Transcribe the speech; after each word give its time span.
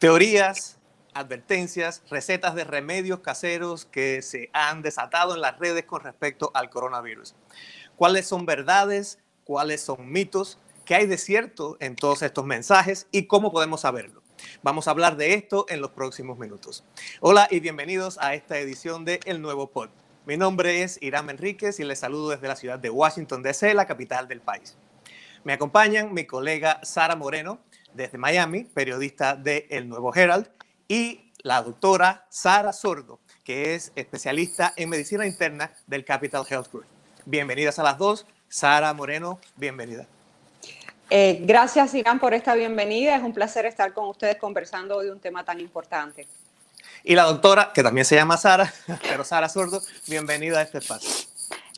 Teorías, 0.00 0.78
advertencias, 1.12 2.02
recetas 2.08 2.54
de 2.54 2.64
remedios 2.64 3.20
caseros 3.20 3.84
que 3.84 4.22
se 4.22 4.48
han 4.54 4.80
desatado 4.80 5.34
en 5.34 5.42
las 5.42 5.58
redes 5.58 5.84
con 5.84 6.00
respecto 6.00 6.50
al 6.54 6.70
coronavirus. 6.70 7.34
¿Cuáles 7.96 8.26
son 8.26 8.46
verdades? 8.46 9.18
¿Cuáles 9.44 9.82
son 9.82 10.10
mitos? 10.10 10.58
¿Qué 10.86 10.94
hay 10.94 11.06
de 11.06 11.18
cierto 11.18 11.76
en 11.80 11.96
todos 11.96 12.22
estos 12.22 12.46
mensajes 12.46 13.08
y 13.12 13.26
cómo 13.26 13.52
podemos 13.52 13.82
saberlo? 13.82 14.22
Vamos 14.62 14.88
a 14.88 14.92
hablar 14.92 15.18
de 15.18 15.34
esto 15.34 15.66
en 15.68 15.82
los 15.82 15.90
próximos 15.90 16.38
minutos. 16.38 16.82
Hola 17.20 17.46
y 17.50 17.60
bienvenidos 17.60 18.16
a 18.22 18.32
esta 18.32 18.58
edición 18.58 19.04
de 19.04 19.20
El 19.26 19.42
Nuevo 19.42 19.66
Pod. 19.66 19.90
Mi 20.24 20.38
nombre 20.38 20.82
es 20.82 20.96
Irán 21.02 21.28
Enríquez 21.28 21.78
y 21.78 21.84
les 21.84 21.98
saludo 21.98 22.30
desde 22.30 22.48
la 22.48 22.56
ciudad 22.56 22.78
de 22.78 22.88
Washington, 22.88 23.42
D.C., 23.42 23.74
la 23.74 23.86
capital 23.86 24.28
del 24.28 24.40
país. 24.40 24.78
Me 25.44 25.52
acompañan 25.52 26.14
mi 26.14 26.24
colega 26.24 26.80
Sara 26.82 27.16
Moreno 27.16 27.60
desde 27.94 28.18
Miami, 28.18 28.64
periodista 28.64 29.36
de 29.36 29.66
El 29.70 29.88
Nuevo 29.88 30.14
Herald, 30.14 30.48
y 30.88 31.32
la 31.42 31.62
doctora 31.62 32.26
Sara 32.28 32.72
Sordo, 32.72 33.20
que 33.44 33.74
es 33.74 33.92
especialista 33.96 34.72
en 34.76 34.88
medicina 34.88 35.26
interna 35.26 35.72
del 35.86 36.04
Capital 36.04 36.44
Health 36.48 36.70
Group. 36.70 36.86
Bienvenidas 37.24 37.78
a 37.78 37.82
las 37.82 37.98
dos. 37.98 38.26
Sara 38.48 38.92
Moreno, 38.92 39.38
bienvenida. 39.56 40.06
Eh, 41.08 41.40
gracias, 41.42 41.94
Irán, 41.94 42.18
por 42.18 42.34
esta 42.34 42.54
bienvenida. 42.54 43.16
Es 43.16 43.22
un 43.22 43.32
placer 43.32 43.66
estar 43.66 43.92
con 43.92 44.08
ustedes 44.08 44.36
conversando 44.36 44.96
hoy 44.96 45.06
de 45.06 45.12
un 45.12 45.20
tema 45.20 45.44
tan 45.44 45.60
importante. 45.60 46.26
Y 47.02 47.14
la 47.14 47.24
doctora, 47.24 47.72
que 47.72 47.82
también 47.82 48.04
se 48.04 48.16
llama 48.16 48.36
Sara, 48.36 48.72
pero 49.08 49.24
Sara 49.24 49.48
Sordo, 49.48 49.80
bienvenida 50.06 50.58
a 50.58 50.62
este 50.62 50.78
espacio. 50.78 51.10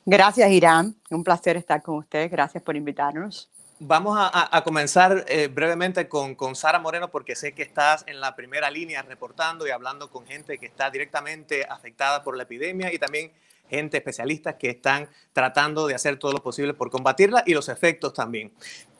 Gracias, 0.05 0.51
Irán. 0.51 0.97
Un 1.11 1.23
placer 1.23 1.57
estar 1.57 1.81
con 1.83 1.97
ustedes. 1.99 2.31
Gracias 2.31 2.63
por 2.63 2.77
invitarnos. 2.77 3.52
Vamos 3.85 4.17
a, 4.17 4.63
comenzar 4.63 5.25
eh, 5.27 5.49
brevemente 5.49 6.09
con, 6.09 6.55
Sara 6.55 6.79
Moreno 6.79 7.11
porque 7.11 7.35
sé 7.35 7.53
que 7.53 7.65
estás 7.65 8.05
en 8.07 8.21
la 8.21 8.37
primera 8.37 8.71
línea 8.71 9.03
reportando 9.03 9.67
y 9.67 9.71
hablando 9.71 10.09
con 10.09 10.25
gente 10.25 10.57
que 10.59 10.67
está 10.67 10.89
directamente 10.89 11.67
afectada 11.69 12.23
por 12.23 12.37
la 12.37 12.45
epidemia 12.45 12.93
y 12.95 12.99
también 13.01 13.33
gente 13.69 13.97
especialistas 13.97 14.55
que 14.55 14.71
están 14.71 15.09
tratando 15.33 15.89
de 15.89 15.97
hacer 15.97 16.17
todo 16.17 16.31
lo 16.31 16.41
posible 16.41 16.75
por 16.75 16.93
combatirla 16.93 17.43
y 17.45 17.55
los 17.55 17.69
efectos 17.69 18.15
también. 18.15 18.53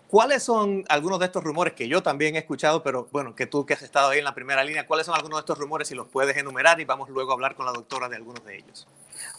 ¿Cuáles 0.09 0.43
son 0.43 0.85
algunos 0.89 1.21
de 1.21 1.27
estos 1.27 1.45
rumores 1.45 1.75
que 1.75 1.87
yo 1.87 2.03
también 2.03 2.35
he 2.35 2.41
escuchado, 2.41 2.83
pero 2.83 3.09
bueno, 3.13 3.37
que 3.37 3.47
tú 3.47 3.65
que 3.65 3.75
has 3.75 3.83
estado 3.83 4.11
ahí 4.11 4.19
en 4.19 4.25
la 4.25 4.35
primera 4.35 4.65
línea, 4.65 4.87
cuáles 4.87 5.07
son 5.07 5.15
algunos 5.15 5.39
de 5.39 5.41
estos 5.41 5.59
rumores 5.59 5.89
si 5.89 5.95
los 5.95 6.09
puedes 6.09 6.37
enumerar 6.37 6.81
y 6.81 6.85
vamos 6.85 7.09
luego 7.09 7.31
a 7.31 7.35
hablar 7.35 7.55
con 7.55 7.67
la 7.67 7.73
doctora 7.73 8.09
de 8.09 8.17
algunos 8.17 8.45
de 8.45 8.59
ellos? 8.59 8.89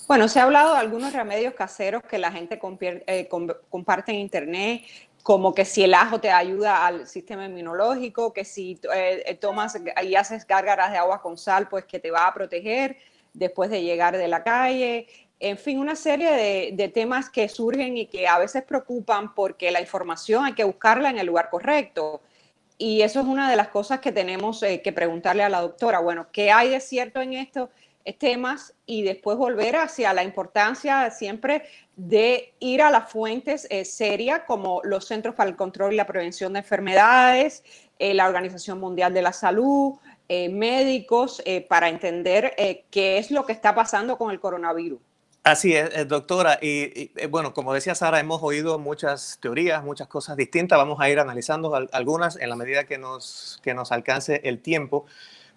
Bueno, 0.07 0.27
se 0.27 0.39
ha 0.39 0.43
hablado 0.43 0.73
de 0.73 0.79
algunos 0.79 1.13
remedios 1.13 1.53
caseros 1.53 2.01
que 2.03 2.17
la 2.17 2.31
gente 2.31 2.59
eh, 2.81 3.29
comparte 3.69 4.13
en 4.13 4.17
internet, 4.17 4.83
como 5.23 5.53
que 5.55 5.63
si 5.63 5.83
el 5.83 5.93
ajo 5.93 6.19
te 6.19 6.29
ayuda 6.29 6.85
al 6.85 7.07
sistema 7.07 7.45
inmunológico, 7.45 8.33
que 8.33 8.43
si 8.43 8.79
eh, 8.93 9.23
eh, 9.25 9.35
tomas 9.35 9.77
y 10.03 10.15
haces 10.15 10.45
gárgaras 10.45 10.91
de 10.91 10.97
agua 10.97 11.21
con 11.21 11.37
sal, 11.37 11.69
pues 11.69 11.85
que 11.85 11.99
te 11.99 12.11
va 12.11 12.27
a 12.27 12.33
proteger 12.33 12.97
después 13.33 13.69
de 13.69 13.81
llegar 13.81 14.17
de 14.17 14.27
la 14.27 14.43
calle. 14.43 15.07
En 15.39 15.57
fin, 15.57 15.79
una 15.79 15.95
serie 15.95 16.71
de, 16.73 16.87
temas 16.89 17.29
que 17.29 17.47
surgen 17.47 17.97
y 17.97 18.07
que 18.07 18.27
a 18.27 18.37
veces 18.37 18.63
preocupan 18.63 19.33
porque 19.33 19.71
la 19.71 19.79
información 19.81 20.45
hay 20.45 20.53
que 20.53 20.65
buscarla 20.65 21.09
en 21.09 21.17
el 21.17 21.25
lugar 21.25 21.49
correcto. 21.49 22.21
Y 22.77 23.01
eso 23.01 23.21
es 23.21 23.25
una 23.25 23.49
de 23.49 23.55
las 23.55 23.69
cosas 23.69 23.99
que 24.01 24.11
tenemos 24.11 24.61
eh, 24.63 24.81
que 24.81 24.91
preguntarle 24.91 25.43
a 25.43 25.49
la 25.49 25.61
doctora. 25.61 25.99
Bueno, 25.99 26.27
¿qué 26.33 26.51
hay 26.51 26.69
de 26.69 26.81
cierto 26.81 27.21
en 27.21 27.33
estos 27.33 27.69
temas? 28.11 28.73
Y 28.85 29.03
después 29.03 29.37
volver 29.37 29.77
hacia 29.77 30.13
la 30.13 30.23
importancia 30.23 31.09
siempre 31.11 31.63
de 31.95 32.53
ir 32.59 32.81
a 32.81 32.89
las 32.89 33.11
fuentes 33.11 33.67
eh, 33.69 33.85
serias 33.85 34.41
como 34.47 34.81
los 34.83 35.05
Centros 35.05 35.35
para 35.35 35.49
el 35.49 35.55
Control 35.55 35.93
y 35.93 35.95
la 35.95 36.07
Prevención 36.07 36.53
de 36.53 36.59
Enfermedades, 36.59 37.63
eh, 37.99 38.13
la 38.13 38.27
Organización 38.27 38.79
Mundial 38.79 39.13
de 39.13 39.21
la 39.21 39.31
Salud, 39.31 39.93
eh, 40.27 40.49
médicos, 40.49 41.43
para 41.67 41.89
entender 41.89 42.55
qué 42.89 43.17
es 43.17 43.29
lo 43.29 43.45
que 43.45 43.53
está 43.53 43.75
pasando 43.75 44.17
con 44.17 44.31
el 44.31 44.39
coronavirus. 44.39 44.99
Así 45.43 45.75
es, 45.75 46.07
doctora. 46.07 46.57
Y, 46.61 47.11
bueno, 47.27 47.53
como 47.53 47.73
decía 47.73 47.93
Sara, 47.93 48.21
hemos 48.21 48.41
oído 48.41 48.79
muchas 48.79 49.37
teorías, 49.41 49.83
muchas 49.83 50.07
cosas 50.07 50.37
distintas. 50.37 50.77
Vamos 50.77 51.01
a 51.01 51.09
ir 51.09 51.19
analizando 51.19 51.75
algunas 51.91 52.37
en 52.37 52.49
la 52.49 52.55
medida 52.55 52.85
que 52.85 52.97
nos, 52.97 53.59
que 53.61 53.73
nos 53.73 53.91
alcance 53.91 54.39
el 54.45 54.61
tiempo. 54.61 55.05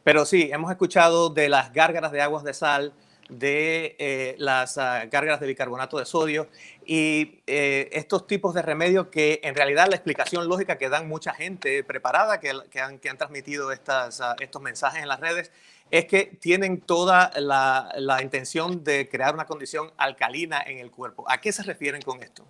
Pero 0.06 0.24
sí, 0.24 0.50
hemos 0.52 0.70
escuchado 0.70 1.30
de 1.30 1.48
las 1.48 1.72
gárgaras 1.72 2.12
de 2.12 2.20
aguas 2.20 2.44
de 2.44 2.54
sal, 2.54 2.92
de 3.28 3.96
eh, 3.98 4.36
las 4.38 4.76
uh, 4.76 5.10
gárgaras 5.10 5.40
de 5.40 5.48
bicarbonato 5.48 5.98
de 5.98 6.06
sodio 6.06 6.46
y 6.84 7.40
eh, 7.48 7.88
estos 7.90 8.28
tipos 8.28 8.54
de 8.54 8.62
remedios 8.62 9.08
que 9.08 9.40
en 9.42 9.56
realidad 9.56 9.88
la 9.88 9.96
explicación 9.96 10.46
lógica 10.46 10.78
que 10.78 10.88
dan 10.88 11.08
mucha 11.08 11.34
gente 11.34 11.82
preparada 11.82 12.38
que, 12.38 12.50
han, 12.50 13.00
que 13.00 13.10
han, 13.10 13.18
transmitido 13.18 13.72
estas, 13.72 14.20
uh, 14.20 14.36
estos 14.38 14.62
mensajes 14.62 15.02
en 15.02 15.08
las 15.08 15.18
redes 15.18 15.50
es 15.90 16.04
que 16.04 16.38
tienen 16.40 16.82
toda 16.82 17.32
la, 17.40 17.92
la 17.96 18.22
intención 18.22 18.84
de 18.84 19.08
crear 19.08 19.34
una 19.34 19.46
condición 19.46 19.90
alcalina 19.96 20.62
en 20.64 20.78
el 20.78 20.92
cuerpo. 20.92 21.28
¿A 21.28 21.40
qué 21.40 21.50
se 21.50 21.64
refieren 21.64 22.00
con 22.02 22.22
esto? 22.22 22.46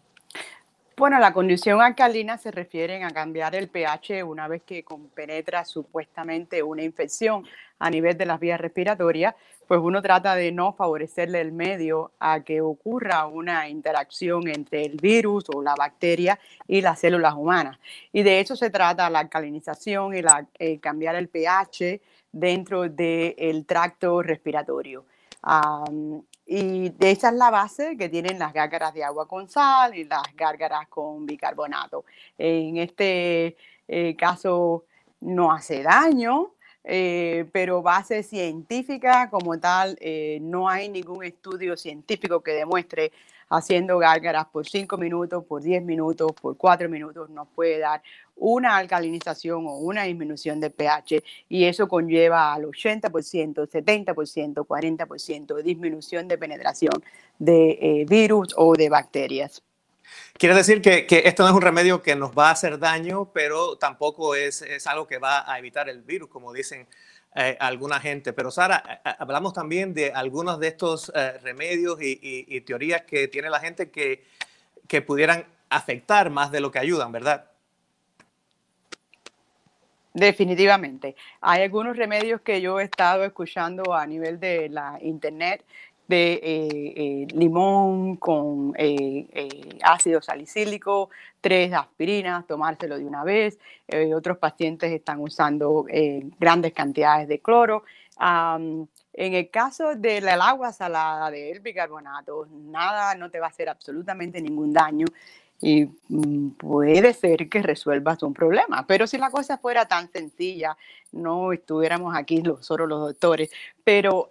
Bueno, 0.98 1.18
la 1.18 1.34
condición 1.34 1.82
alcalina 1.82 2.38
se 2.38 2.50
refiere 2.50 3.04
a 3.04 3.10
cambiar 3.10 3.54
el 3.54 3.68
pH 3.68 4.24
una 4.24 4.48
vez 4.48 4.62
que 4.62 4.82
penetra 5.14 5.66
supuestamente 5.66 6.62
una 6.62 6.84
infección 6.84 7.44
a 7.78 7.90
nivel 7.90 8.16
de 8.16 8.24
las 8.24 8.40
vías 8.40 8.58
respiratorias, 8.58 9.34
pues 9.68 9.78
uno 9.82 10.00
trata 10.00 10.34
de 10.34 10.52
no 10.52 10.72
favorecerle 10.72 11.42
el 11.42 11.52
medio 11.52 12.12
a 12.18 12.40
que 12.40 12.62
ocurra 12.62 13.26
una 13.26 13.68
interacción 13.68 14.48
entre 14.48 14.86
el 14.86 14.96
virus 14.96 15.44
o 15.54 15.62
la 15.62 15.74
bacteria 15.74 16.38
y 16.66 16.80
las 16.80 16.98
células 16.98 17.34
humanas. 17.34 17.78
Y 18.10 18.22
de 18.22 18.40
eso 18.40 18.56
se 18.56 18.70
trata 18.70 19.10
la 19.10 19.18
alcalinización 19.18 20.16
y 20.16 20.22
la, 20.22 20.46
eh, 20.58 20.80
cambiar 20.80 21.16
el 21.16 21.28
pH 21.28 22.00
dentro 22.32 22.88
del 22.88 23.66
tracto 23.66 24.22
respiratorio. 24.22 25.04
Y 26.46 26.94
esa 27.00 27.28
es 27.30 27.34
la 27.34 27.50
base 27.50 27.96
que 27.96 28.08
tienen 28.08 28.38
las 28.38 28.52
gárgaras 28.52 28.94
de 28.94 29.02
agua 29.02 29.26
con 29.26 29.48
sal 29.48 29.96
y 29.96 30.04
las 30.04 30.22
gárgaras 30.36 30.86
con 30.88 31.26
bicarbonato. 31.26 32.04
En 32.38 32.76
este 32.76 33.56
eh, 33.88 34.14
caso 34.16 34.84
no 35.20 35.50
hace 35.50 35.82
daño, 35.82 36.52
eh, 36.84 37.46
pero 37.52 37.82
base 37.82 38.22
científica 38.22 39.28
como 39.28 39.58
tal, 39.58 39.98
eh, 40.00 40.38
no 40.40 40.68
hay 40.68 40.88
ningún 40.88 41.24
estudio 41.24 41.76
científico 41.76 42.40
que 42.40 42.52
demuestre 42.52 43.10
haciendo 43.48 43.98
gárgaras 43.98 44.46
por 44.46 44.66
5 44.68 44.96
minutos, 44.96 45.44
por 45.44 45.62
10 45.62 45.82
minutos, 45.82 46.32
por 46.40 46.56
4 46.56 46.88
minutos, 46.88 47.28
nos 47.30 47.48
puede 47.48 47.80
dar 47.80 48.02
una 48.36 48.76
alcalinización 48.76 49.66
o 49.66 49.78
una 49.78 50.04
disminución 50.04 50.60
de 50.60 50.70
pH 50.70 51.22
y 51.48 51.64
eso 51.64 51.88
conlleva 51.88 52.52
al 52.52 52.64
80%, 52.64 53.68
70%, 53.68 54.54
40% 54.66 55.54
de 55.54 55.62
disminución 55.62 56.28
de 56.28 56.38
penetración 56.38 57.02
de 57.38 57.78
eh, 57.80 58.06
virus 58.08 58.54
o 58.56 58.74
de 58.74 58.88
bacterias. 58.88 59.62
Quiere 60.38 60.54
decir 60.54 60.80
que, 60.80 61.06
que, 61.06 61.22
esto 61.24 61.42
no 61.42 61.48
es 61.48 61.54
un 61.54 61.62
remedio 61.62 62.02
que 62.02 62.14
nos 62.14 62.30
va 62.32 62.48
a 62.48 62.52
hacer 62.52 62.78
daño, 62.78 63.30
pero 63.32 63.76
tampoco 63.76 64.34
es, 64.34 64.62
es 64.62 64.86
algo 64.86 65.06
que 65.06 65.18
va 65.18 65.50
a 65.50 65.58
evitar 65.58 65.88
el 65.88 66.02
virus, 66.02 66.28
como 66.28 66.52
dicen 66.52 66.86
eh, 67.34 67.56
alguna 67.58 68.00
gente. 68.00 68.32
Pero 68.32 68.50
Sara, 68.50 69.02
hablamos 69.18 69.52
también 69.52 69.94
de 69.94 70.12
algunos 70.12 70.60
de 70.60 70.68
estos 70.68 71.10
eh, 71.14 71.38
remedios 71.42 72.00
y, 72.00 72.18
y, 72.22 72.60
teorías 72.60 73.02
que 73.02 73.28
tiene 73.28 73.50
la 73.50 73.60
gente 73.60 73.90
que, 73.90 74.24
que 74.86 75.02
pudieran 75.02 75.44
afectar 75.68 76.30
más 76.30 76.52
de 76.52 76.60
lo 76.60 76.70
que 76.70 76.78
ayudan, 76.78 77.12
¿verdad? 77.12 77.50
Definitivamente. 80.16 81.14
Hay 81.42 81.62
algunos 81.62 81.94
remedios 81.94 82.40
que 82.40 82.62
yo 82.62 82.80
he 82.80 82.84
estado 82.84 83.22
escuchando 83.22 83.92
a 83.92 84.06
nivel 84.06 84.40
de 84.40 84.70
la 84.70 84.98
internet 85.02 85.62
de 86.08 86.32
eh, 86.32 86.40
eh, 86.42 87.26
limón 87.34 88.16
con 88.16 88.72
eh, 88.78 89.78
ácido 89.82 90.22
salicílico, 90.22 91.10
tres 91.42 91.70
aspirinas, 91.74 92.46
tomárselo 92.46 92.96
de 92.96 93.04
una 93.04 93.24
vez. 93.24 93.58
otros 94.14 94.38
pacientes 94.38 94.90
están 94.90 95.20
usando 95.20 95.84
grandes 96.38 96.72
cantidades 96.72 97.28
de 97.28 97.40
cloro. 97.40 97.84
en 98.18 98.88
el 99.34 99.50
caso 99.50 99.96
del 99.96 100.28
agua 100.28 100.72
salada, 100.72 101.30
del 101.30 101.60
bicarbonato, 101.60 102.46
nada, 102.50 103.14
no 103.16 103.30
te 103.30 103.38
va 103.38 103.48
a 103.48 103.50
hacer 103.50 103.68
absolutamente 103.68 104.40
ningún 104.40 104.72
daño. 104.72 105.04
Y 105.60 105.88
mm, 106.08 106.50
puede 106.50 107.12
ser 107.14 107.48
que 107.48 107.62
resuelvas 107.62 108.22
un 108.22 108.34
problema. 108.34 108.86
Pero 108.86 109.06
si 109.06 109.18
la 109.18 109.30
cosa 109.30 109.58
fuera 109.58 109.86
tan 109.86 110.10
sencilla, 110.10 110.76
no 111.12 111.52
estuviéramos 111.52 112.14
aquí 112.14 112.42
los, 112.42 112.64
solo 112.64 112.86
los 112.86 113.00
doctores. 113.00 113.50
Pero 113.84 114.30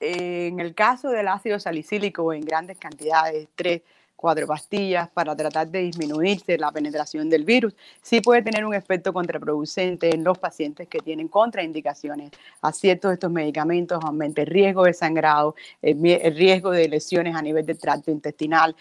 en 0.00 0.60
el 0.60 0.74
caso 0.74 1.10
del 1.10 1.28
ácido 1.28 1.58
salicílico 1.58 2.32
en 2.32 2.42
grandes 2.42 2.78
cantidades, 2.78 3.48
tres 3.54 3.82
cuatro 4.20 4.46
pastillas 4.46 5.08
para 5.08 5.34
tratar 5.34 5.66
de 5.70 5.78
disminuirse 5.80 6.58
la 6.58 6.70
penetración 6.70 7.30
del 7.30 7.42
virus, 7.42 7.74
sí 8.02 8.20
puede 8.20 8.42
tener 8.42 8.66
un 8.66 8.74
efecto 8.74 9.14
contraproducente 9.14 10.14
en 10.14 10.22
los 10.22 10.36
pacientes 10.36 10.88
que 10.88 10.98
tienen 10.98 11.26
contraindicaciones 11.26 12.30
a 12.60 12.70
ciertos 12.70 13.12
de 13.12 13.14
estos 13.14 13.30
medicamentos, 13.30 13.98
aumenta 14.04 14.42
el 14.42 14.48
riesgo 14.48 14.84
de 14.84 14.92
sangrado, 14.92 15.54
el, 15.80 16.36
riesgo 16.36 16.70
de 16.70 16.86
lesiones 16.86 17.34
a 17.34 17.40
nivel 17.40 17.64
del 17.64 17.78
tracto 17.78 18.10
intestinal. 18.10 18.76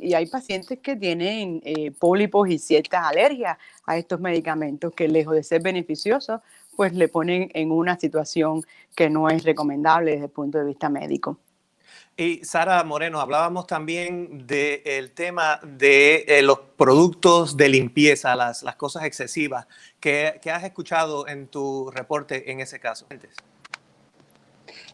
y 0.00 0.14
hay 0.14 0.26
pacientes 0.26 0.78
que 0.78 0.94
tienen 0.94 1.60
eh, 1.64 1.90
pólipos 1.90 2.48
y 2.48 2.60
ciertas 2.60 3.04
alergias 3.04 3.58
a 3.86 3.96
estos 3.96 4.20
medicamentos 4.20 4.92
que 4.94 5.08
lejos 5.08 5.34
de 5.34 5.42
ser 5.42 5.62
beneficiosos, 5.62 6.40
pues 6.76 6.94
le 6.94 7.08
ponen 7.08 7.50
en 7.54 7.72
una 7.72 7.98
situación 7.98 8.62
que 8.94 9.10
no 9.10 9.28
es 9.28 9.42
recomendable 9.42 10.12
desde 10.12 10.26
el 10.26 10.30
punto 10.30 10.58
de 10.58 10.64
vista 10.64 10.88
médico. 10.88 11.38
Y 12.20 12.44
Sara 12.44 12.82
Moreno, 12.82 13.20
hablábamos 13.20 13.68
también 13.68 14.44
del 14.44 15.12
tema 15.12 15.60
de 15.62 16.24
eh, 16.26 16.42
los 16.42 16.58
productos 16.76 17.56
de 17.56 17.68
limpieza, 17.68 18.34
las, 18.34 18.64
cosas 18.76 19.04
excesivas. 19.04 19.68
¿Qué, 20.00 20.40
has 20.52 20.64
escuchado 20.64 21.28
en 21.28 21.46
tu 21.46 21.92
reporte 21.92 22.50
en 22.50 22.58
ese 22.58 22.80
caso? 22.80 23.06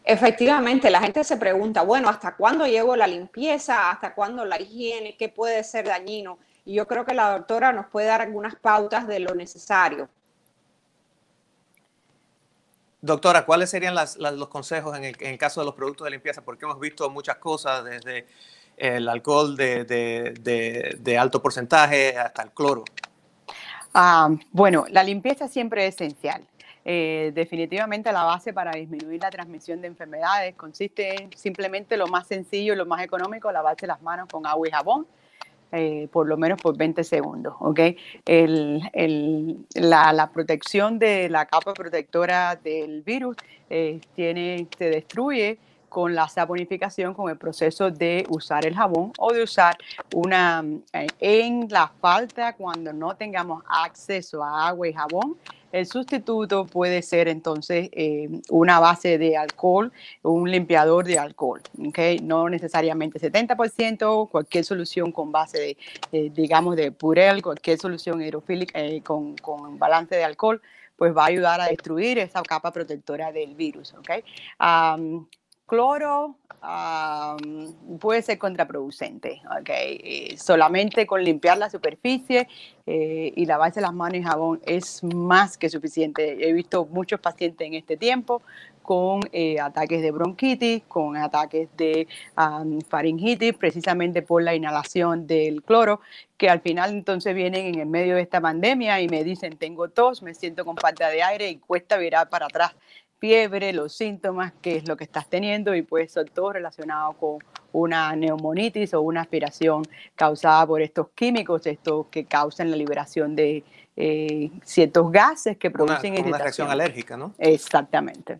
Efectivamente, 0.03 0.91
la 0.91 1.01
gente 1.01 1.23
se 1.23 1.37
pregunta, 1.37 1.81
bueno, 1.81 2.09
¿hasta 2.09 2.35
cuándo 2.35 2.67
llevo 2.67 2.95
la 2.95 3.07
limpieza? 3.07 3.89
¿Hasta 3.89 4.13
cuándo 4.13 4.45
la 4.45 4.61
higiene? 4.61 5.17
¿Qué 5.17 5.27
puede 5.27 5.63
ser 5.63 5.87
dañino? 5.87 6.37
Y 6.63 6.75
yo 6.75 6.85
creo 6.85 7.05
que 7.05 7.15
la 7.15 7.31
doctora 7.31 7.73
nos 7.73 7.87
puede 7.87 8.05
dar 8.05 8.21
algunas 8.21 8.55
pautas 8.55 9.07
de 9.07 9.19
lo 9.19 9.33
necesario. 9.33 10.09
Doctora, 13.05 13.45
¿cuáles 13.45 13.69
serían 13.69 13.93
los 13.93 14.47
consejos 14.47 14.97
en 14.97 15.03
el, 15.03 15.37
caso 15.37 15.61
de 15.61 15.65
los 15.65 15.75
productos 15.75 16.05
de 16.05 16.11
limpieza? 16.11 16.41
Porque 16.41 16.65
hemos 16.65 16.79
visto 16.79 17.07
muchas 17.11 17.37
cosas, 17.37 17.85
desde 17.85 18.25
el 18.77 19.07
alcohol 19.07 19.55
de, 19.55 21.17
alto 21.19 21.39
porcentaje 21.39 22.17
hasta 22.17 22.41
el 22.41 22.49
cloro. 22.49 22.83
Ah, 23.93 24.29
bueno, 24.51 24.85
la 24.89 25.03
limpieza 25.03 25.47
siempre 25.47 25.85
es 25.85 25.93
esencial. 25.95 26.47
Eh, 26.83 27.31
definitivamente 27.35 28.11
la 28.11 28.23
base 28.23 28.53
para 28.53 28.71
disminuir 28.71 29.21
la 29.21 29.29
transmisión 29.29 29.81
de 29.81 29.87
enfermedades 29.87 30.55
consiste 30.55 31.15
en 31.15 31.31
simplemente 31.35 31.97
lo 31.97 32.05
más 32.07 32.27
sencillo 32.27 32.75
lo 32.75 32.85
más 32.85 33.03
económico, 33.03 33.51
lavarse 33.51 33.87
las 33.87 34.03
manos 34.03 34.27
con 34.31 34.45
agua 34.45 34.67
y 34.67 34.71
jabón 34.71 35.07
eh, 35.71 36.07
por 36.11 36.27
lo 36.27 36.37
menos 36.37 36.61
por 36.61 36.77
20 36.77 37.03
segundos, 37.03 37.55
¿ok? 37.59 37.79
la, 39.75 40.29
protección 40.33 40.99
de 40.99 41.29
la 41.29 41.45
capa 41.45 41.73
protectora 41.73 42.55
del 42.55 43.01
virus 43.01 43.35
eh, 43.69 43.99
tiene, 44.15 44.67
se 44.77 44.89
destruye 44.89 45.57
con 45.95 46.13
la 46.13 46.27
saponificación, 46.27 47.13
con 47.13 47.29
el 47.29 47.37
proceso 47.37 47.89
de 47.89 48.25
usar 48.27 48.65
el 48.65 48.75
jabón 48.75 49.13
o 49.17 49.31
de 49.31 49.41
usar 49.41 49.77
una, 50.13 50.61
eh, 50.91 51.07
en 51.21 51.69
la 51.69 51.87
falta 51.87 52.51
cuando 52.57 52.91
no 52.91 53.15
tengamos 53.15 53.63
acceso 53.65 54.43
a 54.43 54.67
agua 54.67 54.89
y 54.89 54.91
jabón, 54.91 55.37
el 55.71 55.85
sustituto 55.85 56.65
puede 56.65 57.01
ser 57.01 57.29
entonces 57.29 57.87
eh, 57.93 58.27
una 58.49 58.81
base 58.81 59.17
de 59.17 59.37
alcohol, 59.37 59.93
un 60.21 60.51
limpiador 60.51 61.05
de 61.05 61.17
alcohol, 61.17 61.61
¿okay? 61.87 62.19
no 62.19 62.49
necesariamente 62.49 63.17
70%, 63.17 64.29
cualquier 64.29 64.65
solución 64.65 65.13
con 65.13 65.31
base 65.31 65.59
de, 65.59 65.77
eh, 66.11 66.29
digamos, 66.29 66.75
de 66.75 66.91
purel, 66.91 67.41
cualquier 67.41 67.77
solución 67.77 68.21
hidrofílica 68.21 68.81
eh, 68.81 69.01
con, 69.01 69.37
balance 69.79 70.13
de 70.13 70.25
alcohol, 70.25 70.61
pues 70.97 71.15
va 71.15 71.23
a 71.23 71.27
ayudar 71.27 71.61
a 71.61 71.67
destruir 71.67 72.19
esa 72.19 72.41
capa 72.41 72.73
protectora 72.73 73.31
del 73.31 73.55
virus. 73.55 73.93
¿okay? 73.93 74.25
Cloro 75.65 76.35
puede 77.99 78.21
ser 78.21 78.37
contraproducente, 78.39 79.41
¿okay? 79.59 80.35
solamente 80.37 81.05
con 81.05 81.23
limpiar 81.23 81.57
la 81.57 81.69
superficie 81.69 82.47
eh, 82.87 83.31
y 83.35 83.45
lavarse 83.45 83.81
las 83.81 83.93
manos 83.93 84.17
y 84.17 84.23
jabón 84.23 84.61
es 84.65 85.03
más 85.03 85.57
que 85.57 85.69
suficiente. 85.69 86.47
He 86.47 86.53
visto 86.53 86.85
muchos 86.85 87.19
pacientes 87.19 87.67
en 87.67 87.75
este 87.75 87.97
tiempo 87.97 88.41
con 88.81 89.21
eh, 89.31 89.59
ataques 89.59 90.01
de 90.01 90.11
bronquitis, 90.11 90.83
con 90.87 91.17
ataques 91.17 91.69
de 91.75 92.07
faringitis, 92.87 93.53
precisamente 93.53 94.21
por 94.21 94.43
la 94.43 94.53
inhalación 94.53 95.25
del 95.25 95.63
cloro, 95.63 96.01
que 96.37 96.49
al 96.49 96.61
final 96.61 96.91
entonces 96.91 97.33
vienen 97.33 97.65
en 97.65 97.79
el 97.79 97.87
medio 97.87 98.15
de 98.15 98.21
esta 98.21 98.41
pandemia 98.41 99.01
y 99.01 99.07
me 99.07 99.23
dicen, 99.23 99.57
tengo 99.57 99.89
tos, 99.89 100.21
me 100.21 100.35
siento 100.35 100.65
con 100.65 100.77
falta 100.77 101.09
de 101.09 101.23
aire 101.23 101.49
y 101.49 101.57
cuesta 101.57 101.97
virar 101.97 102.29
para 102.29 102.45
atrás 102.45 102.75
fiebre, 103.19 103.73
los 103.73 103.93
síntomas, 103.93 104.53
qué 104.61 104.77
es 104.77 104.87
lo 104.87 104.97
que 104.97 105.03
estás 105.03 105.29
teniendo 105.29 105.75
y 105.75 105.81
puede 105.81 106.07
ser 106.07 106.29
todo 106.29 106.53
relacionado 106.53 107.13
con 107.13 107.37
una 107.71 108.15
neumonitis 108.15 108.93
o 108.93 109.01
una 109.01 109.21
aspiración 109.21 109.83
causada 110.15 110.65
por 110.65 110.81
estos 110.81 111.09
químicos, 111.15 111.65
estos 111.65 112.07
que 112.07 112.25
causan 112.25 112.71
la 112.71 112.77
liberación 112.77 113.35
de 113.35 113.63
eh, 113.97 114.51
ciertos 114.63 115.09
gases 115.09 115.57
que 115.57 115.71
producen 115.71 116.13
una, 116.13 116.27
una 116.27 116.37
reacción 116.37 116.69
alérgica, 116.69 117.15
¿no? 117.15 117.33
Exactamente. 117.37 118.39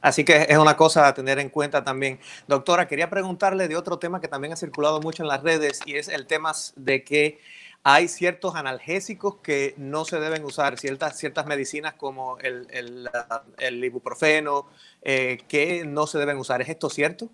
Así 0.00 0.24
que 0.24 0.46
es 0.48 0.58
una 0.58 0.76
cosa 0.76 1.08
a 1.08 1.14
tener 1.14 1.38
en 1.40 1.48
cuenta 1.48 1.82
también. 1.82 2.20
Doctora, 2.46 2.86
quería 2.86 3.10
preguntarle 3.10 3.66
de 3.66 3.76
otro 3.76 3.98
tema 3.98 4.20
que 4.20 4.28
también 4.28 4.52
ha 4.52 4.56
circulado 4.56 5.00
mucho 5.00 5.24
en 5.24 5.28
las 5.28 5.42
redes 5.42 5.80
y 5.86 5.96
es 5.96 6.08
el 6.08 6.26
tema 6.26 6.52
de 6.76 7.02
que 7.02 7.40
hay 7.84 8.08
ciertos 8.08 8.54
analgésicos 8.54 9.36
que 9.36 9.74
no 9.76 10.04
se 10.04 10.20
deben 10.20 10.44
usar, 10.44 10.78
ciertas, 10.78 11.18
ciertas 11.18 11.46
medicinas 11.46 11.94
como 11.94 12.38
el, 12.38 12.68
el, 13.58 13.84
ibuprofeno, 13.84 14.66
eh, 15.02 15.38
que 15.48 15.84
no 15.84 16.06
se 16.06 16.18
deben 16.18 16.36
usar. 16.36 16.62
¿Es 16.62 16.68
esto 16.68 16.88
cierto? 16.88 17.28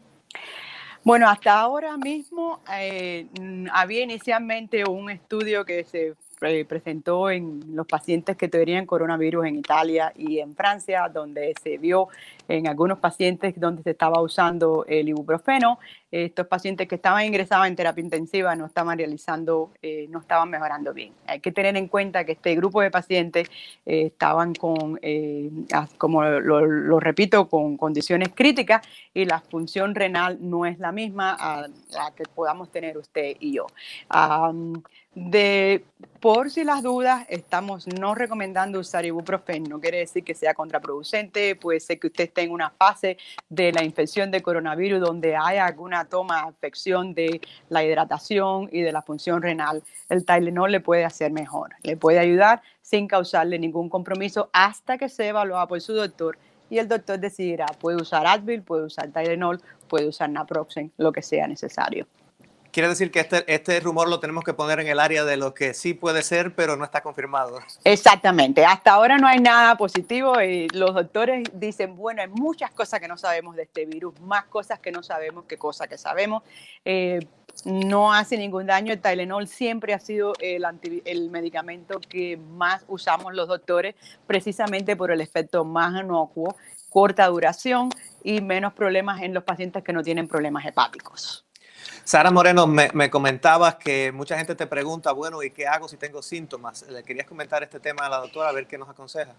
Bueno, 1.05 1.29
hasta 1.29 1.59
ahora 1.59 1.97
mismo 1.97 2.61
eh, 2.73 3.27
había 3.73 4.03
inicialmente 4.03 4.85
un 4.89 5.11
estudio 5.11 5.65
que 5.65 5.85
se 5.85 6.15
eh, 6.41 6.65
presentó 6.65 7.31
en 7.31 7.61
los 7.75 7.87
pacientes 7.87 8.37
que 8.37 8.49
tenían 8.49 8.87
coronavirus 8.87 9.47
en 9.47 9.57
Italia 9.57 10.13
y 10.17 10.39
en 10.39 10.55
Francia, 10.55 11.09
donde 11.13 11.53
se 11.63 11.79
vio 11.79 12.09
en 12.47 12.69
algunos 12.69 12.99
pacientes 12.99 13.55
donde 13.57 13.83
se 13.83 13.91
estaba 13.91 14.23
usando 14.23 14.85
el 14.87 15.09
ibuprofeno. 15.09 15.79
Estos 16.11 16.47
pacientes 16.47 16.89
que 16.89 16.95
estaban 16.95 17.25
ingresados 17.25 17.67
en 17.67 17.77
terapia 17.77 18.03
intensiva 18.03 18.55
no 18.55 18.67
estaban 18.67 18.97
realizando, 18.97 19.73
eh, 19.83 20.07
no 20.11 20.21
estaban 20.21 20.49
mejorando 20.49 20.95
bien. 20.95 21.13
Hay 21.27 21.41
que 21.41 21.53
tener 21.53 21.77
en 21.77 21.89
cuenta 21.89 22.25
que 22.25 22.33
este 22.33 22.55
grupo 22.55 22.81
de 22.81 22.91
pacientes 22.91 23.51
eh, 23.85 24.07
estaban 24.07 24.55
con, 24.55 24.99
como 25.99 26.23
lo, 26.23 27.01
repito, 27.01 27.49
con 27.49 27.77
condiciones 27.77 28.31
críticas 28.35 28.87
y 29.13 29.25
la 29.25 29.41
función 29.41 29.95
renal 29.95 30.39
no 30.41 30.65
es 30.65 30.79
la 30.79 30.93
misma 30.93 31.37
a 31.39 31.63
la 31.63 32.13
que 32.17 32.25
podamos 32.35 32.71
tener 32.71 32.97
usted 32.97 33.37
y 33.41 33.55
yo. 33.55 33.67
De 35.21 35.85
por 36.21 36.49
si 36.49 36.63
las 36.63 36.85
dudas, 36.85 37.27
estamos 37.29 37.89
no 37.89 38.15
recomendando 38.15 38.79
usar 38.79 39.05
ibuprofeno. 39.05 39.67
No 39.69 39.81
quiere 39.81 39.99
decir 39.99 40.23
que 40.23 40.33
sea 40.33 40.55
contraproducente. 40.55 41.57
Puede 41.57 41.81
ser 41.81 41.99
que 41.99 42.07
usted 42.07 42.25
esté 42.25 42.43
en 42.43 42.53
una 42.53 42.71
fase 42.71 43.19
de 43.49 43.73
la 43.73 43.83
infección 43.83 44.31
de 44.31 44.41
coronavirus 44.41 45.01
donde 45.01 45.35
haya 45.35 45.67
alguna 45.67 46.05
toma, 46.05 46.43
afección 46.43 47.15
de 47.15 47.41
la 47.69 47.83
hidratación 47.83 48.69
y 48.71 48.81
de 48.81 48.93
la 48.93 49.03
función 49.03 49.43
renal. 49.43 49.83
El 50.09 50.25
Tylenol 50.25 50.71
le 50.71 50.81
puede 50.81 51.05
hacer 51.05 51.33
mejor. 51.33 51.75
Le 51.83 51.97
puede 51.97 52.21
ayudar 52.21 52.63
sin 52.81 53.09
causarle 53.09 53.59
ningún 53.59 53.89
compromiso 53.89 54.51
hasta 54.53 54.99
que 54.99 55.09
se 55.09 55.27
evalúe 55.27 55.67
por 55.67 55.81
su 55.81 55.95
doctor 55.95 56.39
y 56.71 56.79
el 56.79 56.87
doctor 56.87 57.19
decidirá, 57.19 57.67
puede 57.81 58.01
usar 58.01 58.25
Advil, 58.25 58.63
puede 58.63 58.85
usar 58.85 59.11
Tylenol, 59.11 59.61
puede 59.89 60.07
usar 60.07 60.31
Naproxen, 60.31 60.93
lo 60.97 61.11
que 61.11 61.23
sea 61.23 61.49
necesario. 61.49 62.07
Quiere 62.71 62.89
decir 62.89 63.11
que 63.11 63.21
este, 63.21 63.45
este 63.53 63.81
rumor 63.81 64.09
lo 64.09 64.21
tenemos 64.21 64.45
que 64.45 64.53
poner 64.53 64.81
en 64.81 64.89
el 64.89 65.01
área 65.01 65.25
de 65.25 65.37
lo 65.37 65.55
que 65.55 65.75
sí 65.75 65.95
puede 65.95 66.23
ser, 66.23 66.55
pero 66.55 66.77
no 66.77 66.85
está 66.85 67.01
confirmado. 67.01 67.59
Exactamente. 67.85 68.65
Hasta 68.65 68.93
ahora 68.93 69.17
no 69.17 69.27
hay 69.27 69.39
nada 69.39 69.77
positivo 69.77 70.41
y 70.41 70.69
los 70.69 70.95
doctores 70.95 71.49
dicen, 71.55 71.97
bueno, 71.97 72.23
hay 72.23 72.29
muchas 72.29 72.71
cosas 72.71 73.01
que 73.01 73.09
no 73.09 73.17
sabemos 73.17 73.57
de 73.57 73.63
este 73.63 73.87
virus, 73.87 74.21
más 74.21 74.45
cosas 74.45 74.79
que 74.81 74.93
no 74.93 75.03
sabemos 75.03 75.45
que 75.45 75.57
cosas 75.57 75.89
que 75.89 75.97
sabemos. 75.97 76.43
Eh, 76.85 77.21
no 77.65 78.13
hace 78.13 78.37
ningún 78.37 78.67
daño. 78.67 78.93
El 78.93 79.01
Tylenol 79.01 79.49
siempre 79.49 79.95
ha 79.95 79.99
sido 79.99 80.35
el, 80.41 80.65
el 81.05 81.31
medicamento 81.31 82.01
que 82.01 82.37
más 82.37 82.85
usamos 82.89 83.35
los 83.35 83.49
doctores, 83.49 83.95
precisamente 84.27 84.97
por 84.97 85.11
el 85.11 85.21
efecto 85.21 85.65
más 85.65 86.01
inocuo, 86.01 86.57
corta 86.91 87.27
duración 87.27 87.91
y 88.23 88.41
menos 88.41 88.73
problemas 88.73 89.23
en 89.23 89.35
los 89.35 89.45
pacientes 89.45 89.83
que 89.83 89.93
no 89.93 90.03
tienen 90.03 90.29
problemas 90.29 90.65
hepáticos. 90.67 91.48
Sara 92.05 92.31
Moreno, 92.31 92.67
me, 92.67 93.11
comentabas 93.11 93.77
que 93.77 94.13
mucha 94.13 94.37
gente 94.37 94.55
te 94.55 94.67
pregunta, 94.67 95.13
bueno, 95.13 95.43
¿y 95.43 95.51
qué 95.51 95.67
hago 95.67 95.89
si 95.89 95.97
tengo 95.97 96.23
síntomas? 96.23 96.83
¿Le 96.89 97.03
querías 97.03 97.27
comentar 97.27 97.63
este 97.63 97.81
tema 97.81 98.07
a 98.07 98.09
la 98.09 98.19
doctora 98.19 98.49
a 98.49 98.53
ver 98.53 98.67
qué 98.67 98.79
nos 98.79 98.89
aconseja? 98.89 99.35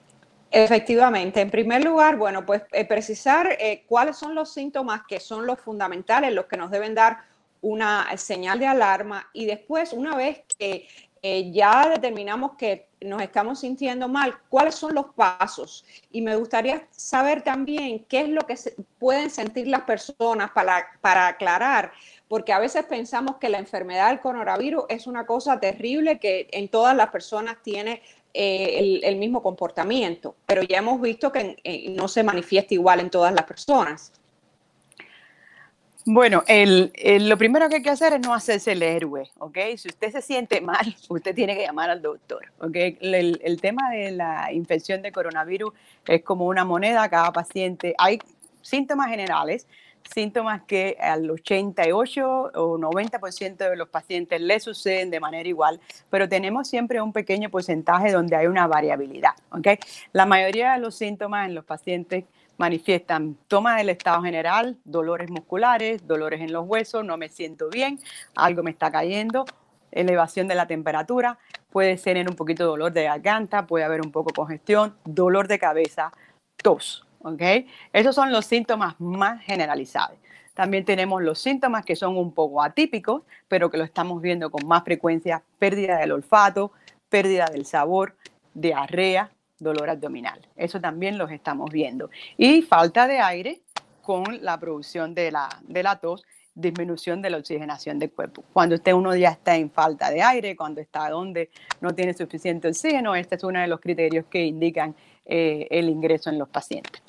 Efectivamente, 0.51 1.41
en 1.41 1.51
primer 1.51 1.83
lugar, 1.83 2.17
bueno, 2.17 2.45
pues 2.45 2.63
eh, 2.71 2.85
precisar 2.85 3.55
eh, 3.59 3.83
cuáles 3.87 4.17
son 4.17 4.33
los 4.33 4.51
síntomas 4.51 5.01
que 5.07 5.19
son 5.19 5.45
los 5.45 5.59
fundamentales, 5.59 6.33
los 6.33 6.45
que 6.45 6.57
nos 6.57 6.71
deben 6.71 6.95
dar 6.95 7.19
una 7.61 8.07
señal 8.17 8.57
de 8.57 8.65
alarma 8.65 9.29
y 9.33 9.45
después, 9.45 9.93
una 9.93 10.15
vez 10.15 10.41
que 10.57 10.87
eh, 11.21 11.51
ya 11.51 11.89
determinamos 11.89 12.53
que 12.57 12.87
nos 13.01 13.21
estamos 13.21 13.59
sintiendo 13.59 14.07
mal, 14.07 14.37
cuáles 14.49 14.75
son 14.75 14.93
los 14.93 15.07
pasos. 15.13 15.85
Y 16.11 16.21
me 16.21 16.35
gustaría 16.35 16.87
saber 16.91 17.41
también 17.41 18.05
qué 18.05 18.21
es 18.21 18.29
lo 18.29 18.41
que 18.41 18.55
pueden 18.97 19.29
sentir 19.29 19.67
las 19.67 19.81
personas 19.81 20.51
para, 20.51 20.87
para 21.01 21.27
aclarar, 21.27 21.91
porque 22.29 22.53
a 22.53 22.59
veces 22.59 22.85
pensamos 22.85 23.37
que 23.37 23.49
la 23.49 23.57
enfermedad 23.57 24.09
del 24.09 24.21
coronavirus 24.21 24.85
es 24.87 25.07
una 25.07 25.25
cosa 25.25 25.59
terrible 25.59 26.19
que 26.19 26.47
en 26.51 26.69
todas 26.69 26.95
las 26.95 27.09
personas 27.09 27.57
tiene 27.61 28.01
eh, 28.33 29.01
el, 29.03 29.15
mismo 29.17 29.41
comportamiento, 29.41 30.35
pero 30.45 30.61
ya 30.61 30.77
hemos 30.77 31.01
visto 31.01 31.31
que 31.31 31.57
eh, 31.63 31.89
no 31.89 32.07
se 32.07 32.23
manifiesta 32.23 32.75
igual 32.75 32.99
en 32.99 33.09
todas 33.09 33.33
las 33.33 33.45
personas. 33.45 34.13
Bueno, 36.05 36.43
lo 36.47 37.37
primero 37.37 37.67
que 37.67 37.77
hay 37.77 37.81
que 37.81 37.89
hacer 37.89 38.13
es 38.13 38.19
no 38.21 38.33
hacerse 38.33 38.71
el 38.71 38.83
héroe, 38.83 39.29
¿ok? 39.39 39.57
Si 39.77 39.89
usted 39.89 40.11
se 40.11 40.21
siente 40.21 40.61
mal, 40.61 40.95
usted 41.09 41.33
tiene 41.33 41.55
que 41.55 41.63
llamar 41.63 41.89
al 41.89 42.01
doctor, 42.01 42.51
¿ok? 42.59 42.75
El, 43.01 43.41
el 43.43 43.59
tema 43.59 43.89
de 43.89 44.11
la 44.11 44.53
infección 44.53 45.01
de 45.01 45.11
coronavirus 45.11 45.73
es 46.07 46.21
como 46.23 46.45
una 46.45 46.63
moneda, 46.63 47.09
cada 47.09 47.33
paciente, 47.33 47.95
hay 47.97 48.19
síntomas 48.61 49.09
generales, 49.09 49.67
síntomas 50.13 50.63
que 50.63 50.97
al 50.99 51.29
88 51.29 52.51
o 52.55 52.77
90% 52.77 53.57
de 53.57 53.75
los 53.75 53.89
pacientes 53.89 54.41
le 54.41 54.59
suceden 54.59 55.09
de 55.09 55.19
manera 55.19 55.47
igual, 55.47 55.79
pero 56.09 56.27
tenemos 56.27 56.67
siempre 56.67 57.01
un 57.01 57.13
pequeño 57.13 57.49
porcentaje 57.49 58.11
donde 58.11 58.35
hay 58.35 58.47
una 58.47 58.67
variabilidad. 58.67 59.31
¿okay? 59.51 59.77
La 60.13 60.25
mayoría 60.25 60.73
de 60.73 60.79
los 60.79 60.95
síntomas 60.95 61.47
en 61.47 61.55
los 61.55 61.65
pacientes 61.65 62.25
manifiestan 62.57 63.37
toma 63.47 63.77
del 63.77 63.89
estado 63.89 64.21
general, 64.21 64.77
dolores 64.83 65.29
musculares, 65.29 66.05
dolores 66.05 66.41
en 66.41 66.51
los 66.51 66.67
huesos, 66.67 67.05
no 67.05 67.17
me 67.17 67.29
siento 67.29 67.69
bien, 67.69 67.99
algo 68.35 68.63
me 68.63 68.71
está 68.71 68.91
cayendo, 68.91 69.45
elevación 69.91 70.47
de 70.47 70.55
la 70.55 70.67
temperatura, 70.67 71.39
puede 71.71 71.97
ser 71.97 72.17
en 72.17 72.29
un 72.29 72.35
poquito 72.35 72.65
dolor 72.65 72.91
de 72.91 73.03
garganta, 73.03 73.65
puede 73.65 73.85
haber 73.85 74.01
un 74.01 74.11
poco 74.11 74.33
congestión, 74.33 74.95
dolor 75.05 75.47
de 75.47 75.57
cabeza, 75.57 76.11
tos. 76.57 77.05
¿Ok? 77.21 77.41
Esos 77.93 78.15
son 78.15 78.31
los 78.31 78.45
síntomas 78.45 78.95
más 78.99 79.41
generalizados. 79.43 80.17
También 80.53 80.83
tenemos 80.83 81.21
los 81.23 81.39
síntomas 81.39 81.85
que 81.85 81.95
son 81.95 82.17
un 82.17 82.33
poco 82.33 82.61
atípicos, 82.61 83.23
pero 83.47 83.69
que 83.69 83.77
lo 83.77 83.85
estamos 83.85 84.21
viendo 84.21 84.51
con 84.51 84.67
más 84.67 84.83
frecuencia, 84.83 85.41
pérdida 85.57 85.97
del 85.99 86.11
olfato, 86.11 86.73
pérdida 87.07 87.45
del 87.45 87.65
sabor, 87.65 88.15
diarrea, 88.53 89.31
dolor 89.57 89.89
abdominal. 89.89 90.39
Eso 90.55 90.81
también 90.81 91.17
los 91.17 91.31
estamos 91.31 91.71
viendo. 91.71 92.09
Y 92.37 92.61
falta 92.61 93.07
de 93.07 93.19
aire 93.19 93.61
con 94.01 94.23
la 94.41 94.59
producción 94.59 95.13
de 95.13 95.31
la, 95.31 95.49
de 95.61 95.83
la 95.83 95.97
tos, 95.97 96.25
disminución 96.55 97.21
de 97.21 97.29
la 97.29 97.37
oxigenación 97.37 97.99
del 97.99 98.11
cuerpo. 98.11 98.43
Cuando 98.51 98.75
usted 98.75 98.93
uno 98.93 99.15
ya 99.15 99.29
está 99.29 99.55
en 99.55 99.71
falta 99.71 100.09
de 100.09 100.21
aire, 100.21 100.55
cuando 100.55 100.81
está 100.81 101.09
donde 101.09 101.51
no 101.79 101.95
tiene 101.95 102.13
suficiente 102.13 102.67
oxígeno, 102.67 103.15
este 103.15 103.35
es 103.35 103.43
uno 103.43 103.61
de 103.61 103.67
los 103.67 103.79
criterios 103.79 104.25
que 104.29 104.45
indican 104.45 104.95
eh, 105.25 105.67
el 105.71 105.89
ingreso 105.89 106.29
en 106.29 106.37
los 106.37 106.49
pacientes. 106.49 107.01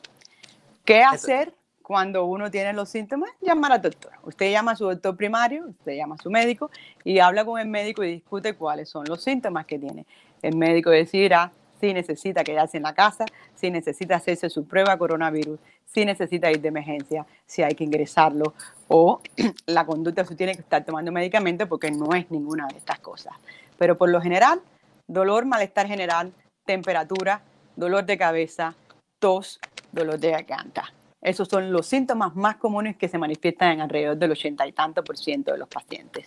¿Qué 0.85 1.03
hacer 1.03 1.55
cuando 1.83 2.25
uno 2.25 2.51
tiene 2.51 2.73
los 2.73 2.89
síntomas? 2.89 3.31
Llamar 3.41 3.73
al 3.73 3.83
doctor. 3.83 4.13
Usted 4.23 4.51
llama 4.51 4.73
a 4.73 4.77
su 4.77 4.85
doctor 4.85 5.17
primario, 5.17 5.67
usted 5.69 5.97
llama 5.97 6.17
a 6.17 6.23
su 6.23 6.31
médico 6.31 6.71
y 7.05 7.19
habla 7.19 7.45
con 7.45 7.61
el 7.61 7.69
médico 7.69 8.03
y 8.05 8.13
discute 8.13 8.55
cuáles 8.55 8.89
son 8.89 9.05
los 9.07 9.23
síntomas 9.23 9.67
que 9.67 9.79
tiene. 9.79 10.07
El 10.43 10.57
médico 10.57 10.91
decidirá 10.91 11.53
si 11.81 11.95
necesita 11.95 12.45
quedarse 12.45 12.77
en 12.77 12.83
la 12.83 12.95
casa, 12.95 13.25
si 13.55 13.71
necesita 13.71 14.17
hacerse 14.17 14.51
su 14.51 14.67
prueba 14.67 14.99
coronavirus, 14.99 15.59
si 15.87 16.05
necesita 16.05 16.51
ir 16.51 16.61
de 16.61 16.69
emergencia, 16.69 17.27
si 17.47 17.63
hay 17.63 17.75
que 17.75 17.85
ingresarlo 17.85 18.55
o 18.89 19.21
la 19.67 19.87
conducta 19.87 20.25
se 20.25 20.37
tiene 20.37 20.55
que 20.55 20.61
estar 20.61 20.85
tomando 20.85 21.11
medicamentos 21.11 21.69
porque 21.69 21.91
no 21.91 22.15
es 22.15 22.31
ninguna 22.31 22.67
de 22.69 22.79
estas 22.79 23.01
cosas. 23.01 23.35
Pero 23.79 23.97
por 23.97 24.11
lo 24.11 24.21
general, 24.21 24.61
dolor, 25.07 25.47
malestar 25.47 25.87
general, 25.87 26.33
temperatura, 26.65 27.43
dolor 27.77 28.05
de 28.05 28.19
cabeza, 28.19 28.75
tos, 29.19 29.59
dolor 29.92 30.18
de 30.18 30.30
garganta. 30.30 30.92
Esos 31.23 31.49
son 31.49 31.70
los 31.70 31.87
síntomas 31.87 32.35
más 32.35 32.56
comunes 32.56 32.97
que 32.97 33.06
se 33.06 33.18
manifiestan 33.18 33.73
en 33.73 33.80
alrededor 33.82 34.16
del 34.16 34.32
ochenta 34.32 34.66
y 34.66 34.73
tanto 34.73 35.04
por 35.04 35.18
ciento 35.18 35.52
de 35.52 35.59
los 35.59 35.68
pacientes. 35.68 36.26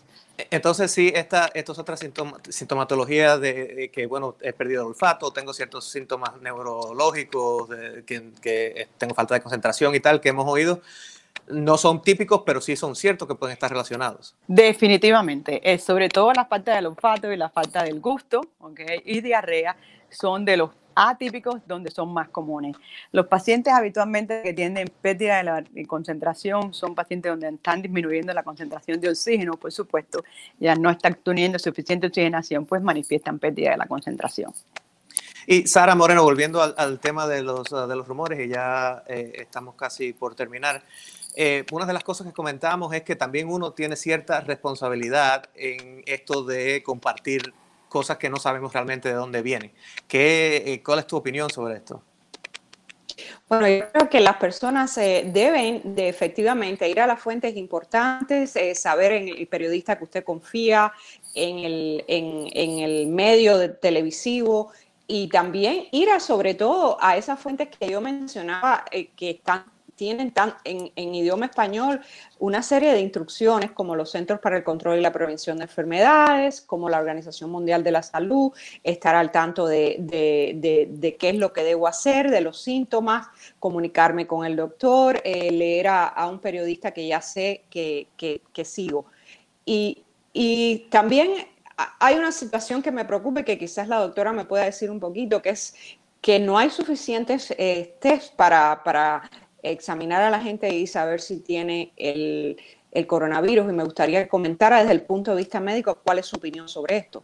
Entonces, 0.52 0.92
sí, 0.92 1.12
esta, 1.16 1.50
estas 1.54 1.80
otras 1.80 2.00
sintomatologías 2.50 3.42
de, 3.42 3.90
que, 3.92 4.06
bueno, 4.06 4.36
he 4.42 4.54
perdido 4.54 4.84
el 4.84 4.88
olfato, 4.90 5.32
tengo 5.32 5.52
ciertos 5.54 5.90
síntomas 5.90 6.40
neurológicos, 6.42 7.70
que, 8.06 8.88
tengo 9.00 9.16
falta 9.16 9.34
de 9.34 9.42
concentración 9.42 9.96
y 9.96 10.00
tal, 10.00 10.22
que 10.22 10.30
hemos 10.30 10.48
oído, 10.48 10.82
no 11.48 11.78
son 11.78 12.02
típicos, 12.02 12.44
pero 12.46 12.62
sí 12.62 12.76
son 12.76 12.96
ciertos 12.96 13.28
que 13.28 13.36
pueden 13.36 13.54
estar 13.54 13.70
relacionados. 13.70 14.36
Definitivamente, 14.48 15.62
es 15.72 15.84
sobre 15.84 16.10
todo 16.10 16.32
la 16.34 16.46
falta 16.46 16.76
del 16.76 16.88
olfato 16.88 17.32
y 17.32 17.38
la 17.38 17.50
falta 17.50 17.84
del 17.84 18.00
gusto, 18.00 18.42
¿okay? 18.60 19.02
y 19.06 19.22
diarrea 19.22 19.76
son 20.10 20.46
de 20.46 20.58
los 20.58 20.70
atípicos 20.96 21.56
donde 21.66 21.92
son 21.92 22.14
más 22.14 22.30
comunes. 22.30 22.76
Los 23.12 23.28
pacientes 23.28 23.74
habitualmente 23.74 24.42
que 24.44 24.54
tienen 24.54 24.92
pérdida 25.02 25.38
de 25.38 25.44
la 25.44 25.64
concentración 25.88 26.74
son 26.74 26.96
pacientes 26.96 27.32
donde 27.32 27.50
están 27.50 27.82
disminuyendo 27.82 28.34
la 28.34 28.44
concentración 28.44 29.00
de 29.02 29.10
oxígeno, 29.10 29.54
por 29.54 29.72
supuesto, 29.72 30.24
ya 30.60 30.76
no 30.76 30.90
están 30.90 31.18
teniendo 31.24 31.58
suficiente 31.60 32.08
oxigenación, 32.08 32.66
pues 32.66 32.82
manifiestan 32.82 33.40
pérdida 33.40 33.72
de 33.72 33.78
la 33.78 33.88
concentración. 33.88 34.54
Y 35.46 35.68
Sara 35.68 35.96
Moreno, 35.96 36.24
volviendo 36.24 36.62
al, 36.62 37.00
tema 37.00 37.28
de 37.28 37.42
los, 37.42 37.70
de 37.70 37.96
los 37.96 38.08
rumores, 38.08 38.40
y 38.40 38.50
ya 38.50 39.04
eh, 39.08 39.34
estamos 39.36 39.76
casi 39.76 40.14
por 40.14 40.36
terminar. 40.36 40.84
Eh, 41.36 41.66
una 41.72 41.86
de 41.86 41.94
las 41.94 42.04
cosas 42.04 42.28
que 42.28 42.34
comentábamos 42.34 42.94
es 42.94 43.04
que 43.04 43.16
también 43.16 43.50
uno 43.50 43.74
tiene 43.74 43.96
cierta 43.96 44.42
responsabilidad 44.42 45.50
en 45.56 46.04
esto 46.06 46.44
de 46.44 46.84
compartir 46.84 47.54
cosas 47.94 48.18
que 48.18 48.28
no 48.28 48.38
sabemos 48.38 48.74
realmente 48.74 49.08
de 49.10 49.14
dónde 49.14 49.44
vienen. 49.44 49.72
¿Qué, 50.08 50.64
eh, 50.66 50.82
¿Cuál 50.84 51.00
es 51.00 51.08
tu 51.08 51.16
opinión 51.16 51.50
sobre 51.52 51.76
esto? 51.76 52.02
Bueno, 53.48 53.68
yo 53.68 53.88
creo 53.92 54.10
que 54.10 54.20
las 54.20 54.38
personas 54.38 54.98
eh, 54.98 55.30
deben 55.32 55.96
de 55.96 56.10
efectivamente 56.10 56.90
ir 56.90 57.00
a 57.00 57.06
las 57.06 57.20
fuentes 57.20 57.56
importantes, 57.56 58.56
eh, 58.56 58.74
saber 58.74 59.12
en 59.12 59.28
el 59.28 59.48
periodista 59.48 59.96
que 59.96 60.06
usted 60.06 60.24
confía, 60.24 60.92
en 61.36 61.60
el, 61.60 62.04
en, 62.08 62.48
en 62.52 62.80
el 62.80 63.08
medio 63.08 63.76
televisivo 63.76 64.72
y 65.06 65.28
también 65.28 65.86
ir 65.92 66.10
a 66.10 66.20
sobre 66.20 66.56
todo 66.56 66.98
a 67.00 67.16
esas 67.16 67.40
fuentes 67.40 67.70
que 67.70 67.92
yo 67.92 68.02
mencionaba 68.02 68.86
que 69.16 69.30
están 69.30 69.66
tienen 70.04 70.32
tan, 70.32 70.54
en, 70.66 71.16
idioma 71.16 71.46
español 71.46 72.02
una 72.38 72.62
serie 72.62 72.92
de 72.92 73.00
instrucciones 73.00 73.72
como 73.72 73.96
los 73.96 74.12
Centros 74.12 74.42
para 74.42 74.58
el 74.58 74.64
Control 74.66 74.98
y 74.98 75.02
la 75.02 75.14
Prevención 75.14 75.56
de 75.60 75.64
Enfermedades, 75.64 76.60
como 76.60 76.90
la 76.90 77.00
Organización 77.00 77.50
Mundial 77.50 77.86
de 77.86 77.92
la 77.92 78.04
Salud, 78.04 78.52
estar 78.84 79.16
al 79.16 79.32
tanto 79.32 79.66
de, 79.66 80.06
qué 81.18 81.30
es 81.30 81.36
lo 81.36 81.54
que 81.54 81.64
debo 81.64 81.88
hacer, 81.88 82.30
de 82.30 82.42
los 82.42 82.62
síntomas, 82.62 83.28
comunicarme 83.60 84.28
con 84.28 84.46
el 84.46 84.58
doctor, 84.58 85.22
eh, 85.24 85.50
leer 85.54 85.88
a, 85.88 86.28
un 86.30 86.40
periodista 86.40 86.92
que 86.92 87.08
ya 87.08 87.22
sé 87.22 87.64
que, 87.70 88.66
sigo. 88.66 89.06
Y, 89.64 90.04
también 90.90 91.32
hay 91.78 92.16
una 92.16 92.34
situación 92.34 92.82
que 92.82 92.92
me 92.92 93.06
preocupa 93.06 93.40
y 93.40 93.44
que 93.46 93.58
quizás 93.58 93.88
la 93.88 94.00
doctora 94.00 94.34
me 94.34 94.44
pueda 94.44 94.66
decir 94.66 94.92
un 94.92 95.00
poquito, 95.00 95.42
que 95.42 95.52
es 95.52 95.74
que 96.20 96.40
no 96.40 96.58
hay 96.58 96.70
suficientes 96.70 97.54
eh, 97.58 97.96
test 98.00 98.34
para, 98.36 98.82
para 98.84 99.30
examinar 99.64 100.22
a 100.22 100.30
la 100.30 100.40
gente 100.40 100.70
y 100.76 100.86
saber 100.88 101.22
si 101.22 101.40
tiene 101.40 101.94
el, 101.96 102.58
coronavirus. 103.08 103.70
Y 103.70 103.74
me 103.74 103.84
gustaría 103.84 104.24
que 104.24 104.30
comentara 104.30 104.80
desde 104.80 104.92
el 104.92 105.02
punto 105.02 105.32
de 105.32 105.38
vista 105.38 105.60
médico 105.60 106.00
cuál 106.04 106.20
es 106.20 106.28
su 106.28 106.36
opinión 106.36 106.68
sobre 106.68 106.98
esto. 106.98 107.24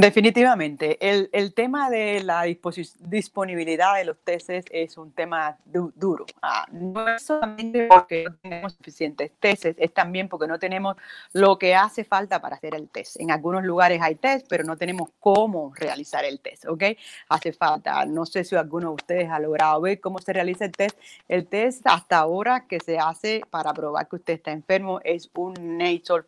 Definitivamente. 0.00 0.96
El, 1.00 1.54
tema 1.54 1.90
de 1.90 2.22
la 2.22 2.44
disponibilidad 2.44 3.96
de 3.96 4.04
los 4.04 4.16
testes 4.22 4.64
es 4.70 4.96
un 4.96 5.10
tema 5.10 5.58
duro. 5.64 6.24
Ah, 6.40 6.68
no 6.70 7.08
es 7.08 7.22
solamente 7.22 7.88
porque 7.88 8.26
no 8.30 8.36
tenemos 8.36 8.74
suficientes 8.74 9.32
testes, 9.40 9.74
es 9.76 9.92
también 9.92 10.28
porque 10.28 10.46
no 10.46 10.60
tenemos 10.60 10.94
lo 11.32 11.58
que 11.58 11.74
hace 11.74 12.04
falta 12.04 12.40
para 12.40 12.54
hacer 12.54 12.76
el 12.76 12.88
test. 12.88 13.16
En 13.18 13.32
algunos 13.32 13.64
lugares 13.64 14.00
hay 14.00 14.14
test, 14.14 14.46
pero 14.48 14.62
no 14.62 14.76
tenemos 14.76 15.10
cómo 15.18 15.72
realizar 15.74 16.24
el 16.24 16.38
test, 16.38 16.66
¿ok? 16.66 16.84
Hace 17.28 17.52
falta, 17.52 18.04
no 18.06 18.24
sé 18.24 18.44
si 18.44 18.54
alguno 18.54 18.90
de 18.90 18.94
ustedes 18.94 19.30
ha 19.30 19.40
logrado 19.40 19.80
ver 19.80 19.98
cómo 19.98 20.20
se 20.20 20.32
realiza 20.32 20.64
el 20.64 20.70
test. 20.70 20.96
El 21.26 21.48
test 21.48 21.84
hasta 21.88 22.18
ahora 22.18 22.68
que 22.68 22.78
se 22.78 23.00
hace 23.00 23.42
para 23.50 23.74
probar 23.74 24.06
que 24.06 24.14
usted 24.14 24.34
está 24.34 24.52
enfermo 24.52 25.00
es 25.02 25.28
un 25.34 25.76
nasal, 25.76 26.24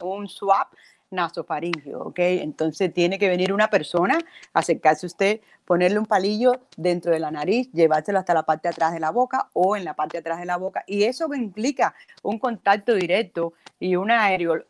un 0.00 0.26
swab 0.26 0.66
nasofaringio, 1.12 2.00
¿ok? 2.00 2.18
Entonces 2.18 2.92
tiene 2.92 3.18
que 3.18 3.28
venir 3.28 3.52
una 3.52 3.68
persona, 3.68 4.18
acercarse 4.52 5.06
a 5.06 5.08
usted, 5.08 5.40
ponerle 5.64 5.98
un 5.98 6.06
palillo 6.06 6.60
dentro 6.76 7.12
de 7.12 7.18
la 7.18 7.30
nariz, 7.30 7.70
llevárselo 7.72 8.18
hasta 8.18 8.34
la 8.34 8.42
parte 8.42 8.68
de 8.68 8.72
atrás 8.72 8.92
de 8.92 9.00
la 9.00 9.10
boca 9.10 9.48
o 9.52 9.76
en 9.76 9.84
la 9.84 9.94
parte 9.94 10.16
de 10.16 10.20
atrás 10.20 10.38
de 10.38 10.46
la 10.46 10.56
boca. 10.56 10.84
Y 10.86 11.04
eso 11.04 11.32
implica 11.34 11.94
un 12.22 12.38
contacto 12.38 12.94
directo 12.94 13.54
y 13.78 13.96
una 13.96 14.26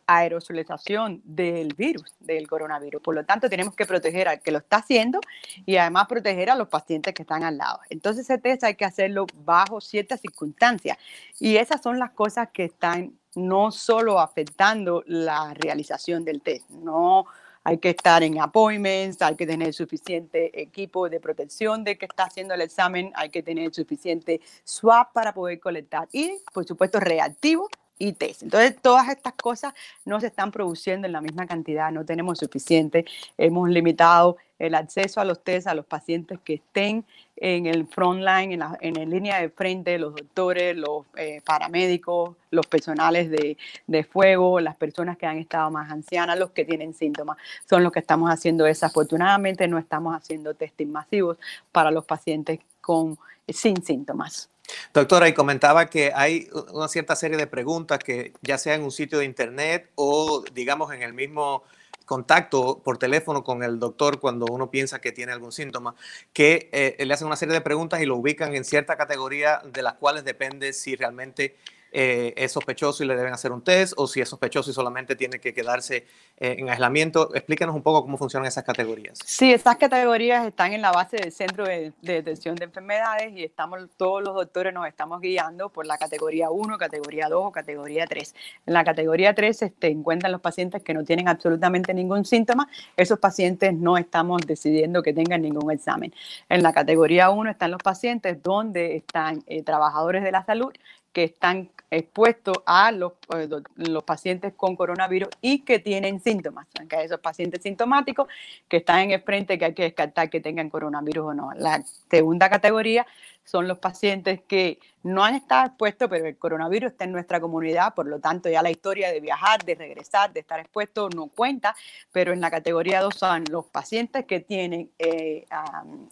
aerosolización 0.07 1.21
del 1.23 1.73
virus, 1.75 2.15
del 2.19 2.47
coronavirus. 2.47 3.01
Por 3.01 3.15
lo 3.15 3.25
tanto, 3.25 3.49
tenemos 3.49 3.75
que 3.75 3.85
proteger 3.85 4.27
al 4.27 4.41
que 4.41 4.51
lo 4.51 4.59
está 4.59 4.77
haciendo 4.77 5.19
y 5.65 5.77
además 5.77 6.07
proteger 6.07 6.49
a 6.49 6.55
los 6.55 6.67
pacientes 6.67 7.13
que 7.13 7.23
están 7.23 7.43
al 7.43 7.57
lado. 7.57 7.79
Entonces, 7.89 8.29
ese 8.29 8.37
test 8.39 8.63
hay 8.63 8.75
que 8.75 8.85
hacerlo 8.85 9.27
bajo 9.43 9.81
ciertas 9.81 10.21
circunstancias. 10.21 10.97
Y 11.39 11.57
esas 11.57 11.81
son 11.81 11.99
las 11.99 12.11
cosas 12.11 12.49
que 12.51 12.63
están 12.63 13.13
no 13.35 13.71
solo 13.71 14.19
afectando 14.19 15.03
la 15.07 15.53
realización 15.53 16.23
del 16.25 16.41
test, 16.41 16.69
no 16.69 17.25
hay 17.63 17.77
que 17.77 17.91
estar 17.91 18.23
en 18.23 18.41
appointments, 18.41 19.21
hay 19.21 19.35
que 19.35 19.47
tener 19.47 19.73
suficiente 19.73 20.61
equipo 20.61 21.09
de 21.09 21.19
protección 21.19 21.83
de 21.83 21.97
que 21.97 22.05
está 22.05 22.25
haciendo 22.25 22.53
el 22.53 22.61
examen, 22.61 23.11
hay 23.15 23.29
que 23.29 23.41
tener 23.41 23.73
suficiente 23.73 24.41
swap 24.63 25.13
para 25.13 25.33
poder 25.33 25.59
colectar 25.59 26.07
y, 26.11 26.39
por 26.53 26.65
supuesto, 26.65 26.99
reactivo 26.99 27.69
y 27.97 28.13
test. 28.13 28.43
Entonces, 28.43 28.75
todas 28.81 29.09
estas 29.09 29.33
cosas 29.33 29.73
no 30.05 30.19
se 30.19 30.27
están 30.27 30.51
produciendo 30.51 31.07
en 31.07 31.13
la 31.13 31.21
misma 31.21 31.45
cantidad, 31.45 31.91
no 31.91 32.05
tenemos 32.05 32.39
suficiente. 32.39 33.05
Hemos 33.37 33.69
limitado 33.69 34.37
el 34.59 34.75
acceso 34.75 35.19
a 35.19 35.25
los 35.25 35.43
test 35.43 35.67
a 35.67 35.75
los 35.75 35.85
pacientes 35.85 36.39
que 36.43 36.55
estén 36.55 37.05
en 37.35 37.65
el 37.65 37.85
front 37.87 38.19
line, 38.19 38.53
en 38.53 38.59
la, 38.59 38.77
en 38.79 39.09
línea 39.09 39.41
de 39.41 39.49
frente, 39.49 39.97
los 39.97 40.15
doctores, 40.15 40.77
los 40.77 41.05
eh, 41.17 41.41
paramédicos, 41.43 42.35
los 42.51 42.65
personales 42.67 43.29
de, 43.29 43.57
de, 43.87 44.03
fuego, 44.03 44.59
las 44.59 44.77
personas 44.77 45.17
que 45.17 45.25
han 45.25 45.37
estado 45.37 45.69
más 45.71 45.91
ancianas, 45.91 46.39
los 46.39 46.51
que 46.51 46.63
tienen 46.63 46.93
síntomas, 46.93 47.37
son 47.69 47.83
los 47.83 47.91
que 47.91 47.99
estamos 47.99 48.29
haciendo 48.29 48.63
Desafortunadamente 48.63 49.67
no 49.67 49.77
estamos 49.77 50.15
haciendo 50.15 50.53
testing 50.53 50.87
masivos 50.87 51.37
para 51.71 51.91
los 51.91 52.05
pacientes 52.05 52.59
con, 52.79 53.17
sin 53.47 53.83
síntomas. 53.83 54.49
Doctora, 54.93 55.27
y 55.27 55.33
comentaba 55.33 55.87
que 55.87 56.11
hay 56.15 56.49
una 56.71 56.87
cierta 56.87 57.15
serie 57.15 57.37
de 57.37 57.47
preguntas 57.47 57.99
que 57.99 58.33
ya 58.41 58.57
sea 58.57 58.75
en 58.75 58.83
un 58.83 58.91
sitio 58.91 59.19
de 59.19 59.25
internet 59.25 59.91
o 59.95 60.43
digamos 60.53 60.93
en 60.93 61.01
el 61.01 61.13
mismo 61.13 61.63
contacto 62.05 62.81
por 62.83 62.97
teléfono 62.97 63.43
con 63.43 63.63
el 63.63 63.79
doctor 63.79 64.19
cuando 64.19 64.45
uno 64.49 64.69
piensa 64.69 64.99
que 64.99 65.11
tiene 65.11 65.31
algún 65.31 65.51
síntoma, 65.51 65.95
que 66.33 66.69
eh, 66.71 67.05
le 67.05 67.13
hacen 67.13 67.27
una 67.27 67.35
serie 67.35 67.53
de 67.53 67.61
preguntas 67.61 68.01
y 68.01 68.05
lo 68.05 68.15
ubican 68.15 68.55
en 68.55 68.63
cierta 68.63 68.97
categoría 68.97 69.61
de 69.65 69.81
las 69.81 69.95
cuales 69.95 70.23
depende 70.23 70.73
si 70.73 70.95
realmente 70.95 71.55
eh, 71.95 72.33
es 72.35 72.51
sospechoso 72.51 73.03
y 73.03 73.07
le 73.07 73.15
deben 73.15 73.33
hacer 73.33 73.51
un 73.51 73.63
test 73.63 73.93
o 73.97 74.07
si 74.07 74.19
es 74.19 74.27
sospechoso 74.27 74.71
y 74.71 74.73
solamente 74.73 75.15
tiene 75.15 75.39
que 75.39 75.53
quedarse 75.53 76.07
eh, 76.37 76.55
en 76.57 76.67
aislamiento. 76.67 77.33
Explícanos 77.35 77.75
un 77.75 77.83
poco 77.83 78.01
cómo 78.01 78.17
funcionan 78.17 78.47
esas 78.47 78.63
categorías. 78.63 79.19
Sí, 79.23 79.53
estas 79.53 79.77
categorías 79.77 80.47
están 80.47 80.73
en 80.73 80.81
la 80.81 80.91
base 80.91 81.17
del 81.17 81.31
Centro 81.31 81.65
de, 81.65 81.93
Detención 82.01 82.55
de 82.55 82.65
Enfermedades 82.65 83.31
y 83.33 83.43
estamos, 83.43 83.79
todos 83.95 84.23
los 84.23 84.33
doctores 84.33 84.73
nos 84.73 84.87
estamos 84.87 85.21
guiando 85.21 85.69
por 85.69 85.85
la 85.85 85.99
categoría 85.99 86.49
1, 86.49 86.79
categoría 86.79 87.29
2 87.29 87.43
o 87.45 87.51
categoría 87.51 88.07
3. 88.07 88.35
En 88.65 88.73
la 88.73 88.83
categoría 88.83 89.35
3 89.35 89.55
se 89.55 89.65
este, 89.65 89.87
encuentran 89.89 90.31
los 90.31 90.41
pacientes 90.41 90.81
que 90.81 90.95
no 90.95 91.03
tienen 91.03 91.27
absolutamente 91.27 91.93
ningún 91.93 92.25
síntoma. 92.25 92.67
Esos 92.97 93.19
pacientes 93.19 93.71
no 93.71 93.97
estamos 93.97 94.41
decidiendo 94.47 95.03
que 95.03 95.13
tengan 95.13 95.43
ningún 95.43 95.71
examen. 95.71 96.11
En 96.49 96.63
la 96.63 96.73
categoría 96.73 97.29
1 97.29 97.51
están 97.51 97.69
los 97.69 97.83
pacientes 97.83 98.41
donde 98.41 98.95
están 98.95 99.43
eh, 99.45 99.61
trabajadores 99.61 100.23
de 100.23 100.31
la 100.31 100.43
salud 100.43 100.73
que 101.13 101.23
están 101.23 101.69
expuestos 101.93 102.57
a 102.65 102.91
los, 102.91 103.13
eh, 103.35 103.47
los, 103.75 104.03
pacientes 104.03 104.53
con 104.55 104.75
coronavirus 104.75 105.29
y 105.41 105.59
que 105.59 105.79
tienen 105.79 106.19
síntomas, 106.19 106.67
que 106.89 107.03
esos 107.03 107.19
pacientes 107.19 107.61
sintomáticos 107.61 108.27
que 108.67 108.77
están 108.77 108.99
en 108.99 109.11
el 109.11 109.21
frente 109.21 109.59
que 109.59 109.65
hay 109.65 109.73
que 109.73 109.83
descartar 109.83 110.29
que 110.29 110.41
tengan 110.41 110.69
coronavirus 110.69 111.25
o 111.27 111.33
no. 111.33 111.51
La 111.55 111.83
segunda 112.09 112.49
categoría 112.49 113.05
son 113.45 113.67
los 113.67 113.77
pacientes 113.77 114.41
que 114.47 114.79
no 115.03 115.23
han 115.23 115.35
estado 115.35 115.67
expuestos, 115.67 116.09
pero 116.09 116.25
el 116.25 116.37
coronavirus 116.37 116.91
está 116.91 117.03
en 117.03 117.11
nuestra 117.11 117.39
comunidad, 117.39 117.93
por 117.93 118.07
lo 118.07 118.19
tanto 118.19 118.49
ya 118.49 118.61
la 118.61 118.71
historia 118.71 119.11
de 119.11 119.19
viajar, 119.19 119.63
de 119.63 119.75
regresar, 119.75 120.31
de 120.31 120.39
estar 120.39 120.59
expuesto 120.59 121.09
no 121.09 121.27
cuenta, 121.27 121.75
pero 122.11 122.31
en 122.31 122.39
la 122.39 122.49
categoría 122.49 123.01
2 123.01 123.13
son 123.13 123.43
los 123.51 123.65
pacientes 123.65 124.25
que 124.25 124.39
tienen, 124.39 124.89
eh, 124.97 125.45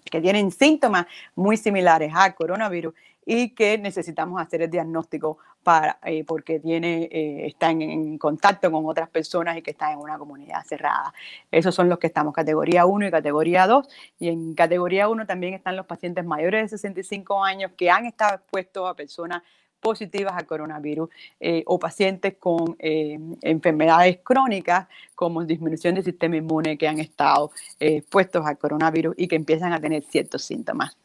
que 0.03 0.21
tienen 0.21 0.51
síntomas 0.51 1.07
muy 1.35 1.57
similares 1.57 2.11
al 2.13 2.35
coronavirus 2.35 2.93
y 3.25 3.49
que 3.49 3.77
necesitamos 3.77 4.41
hacer 4.41 4.63
el 4.63 4.69
diagnóstico 4.69 5.37
para, 5.63 5.99
eh, 6.03 6.23
porque 6.23 6.59
tiene, 6.59 7.03
eh, 7.11 7.45
están 7.47 7.81
en 7.81 8.17
contacto 8.17 8.71
con 8.71 8.85
otras 8.85 9.09
personas 9.09 9.57
y 9.57 9.61
que 9.61 9.71
están 9.71 9.93
en 9.93 9.99
una 9.99 10.17
comunidad 10.17 10.63
cerrada. 10.65 11.13
Esos 11.51 11.75
son 11.75 11.87
los 11.87 11.99
que 11.99 12.07
estamos 12.07 12.33
categoría 12.33 12.85
1 12.85 13.07
y 13.07 13.11
categoría 13.11 13.67
2. 13.67 13.87
Y 14.19 14.29
en 14.29 14.55
categoría 14.55 15.07
1 15.07 15.25
también 15.27 15.53
están 15.53 15.75
los 15.75 15.85
pacientes 15.85 16.25
mayores 16.25 16.63
de 16.63 16.77
65 16.77 17.43
años 17.43 17.71
que 17.77 17.91
han 17.91 18.05
estado 18.05 18.35
expuestos 18.35 18.89
a 18.89 18.95
personas 18.95 19.43
positivas 19.79 20.33
al 20.35 20.45
coronavirus 20.45 21.09
eh, 21.39 21.63
o 21.65 21.79
pacientes 21.79 22.35
con 22.37 22.75
enfermedades 22.79 24.19
crónicas 24.23 24.87
como 25.15 25.43
disminución 25.43 25.95
del 25.95 26.03
sistema 26.03 26.37
inmune 26.37 26.77
que 26.77 26.87
han 26.87 26.99
estado 26.99 27.49
expuestos 27.79 28.45
al 28.45 28.59
coronavirus 28.59 29.15
y 29.17 29.27
que 29.27 29.35
empiezan 29.35 29.73
a 29.73 29.79
tener 29.79 30.03
ciertos 30.03 30.43
síntomas. 30.43 30.95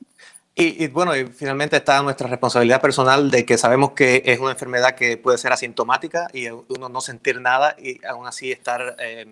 Y, 0.58 0.86
bueno, 0.86 1.14
y 1.14 1.26
finalmente 1.26 1.76
está 1.76 2.02
nuestra 2.02 2.28
responsabilidad 2.28 2.80
personal 2.80 3.30
de 3.30 3.44
que 3.44 3.58
sabemos 3.58 3.90
que 3.90 4.22
es 4.24 4.40
una 4.40 4.52
enfermedad 4.52 4.94
que 4.94 5.18
puede 5.18 5.36
ser 5.36 5.52
asintomática 5.52 6.28
y 6.32 6.48
uno 6.48 6.88
no 6.88 7.02
sentir 7.02 7.42
nada 7.42 7.76
y 7.78 8.02
aún 8.06 8.26
así 8.26 8.52
estar 8.52 8.96
eh, 8.98 9.26